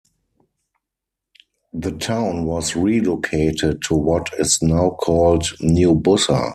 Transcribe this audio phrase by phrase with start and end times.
[1.73, 6.49] The town was re-located to what is now called New Bussa.